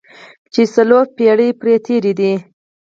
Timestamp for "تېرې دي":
1.85-2.33